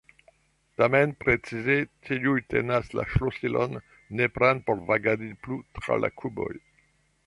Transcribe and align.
Tamen 0.81 1.13
precize 1.23 1.75
tiuj 2.09 2.41
tenas 2.55 2.91
la 3.01 3.07
ŝlosilon 3.13 3.79
nepran 4.23 4.67
por 4.69 4.85
vagadi 4.93 5.35
plu 5.47 5.63
tra 5.81 6.05
la 6.05 6.17
kuboj. 6.21 6.55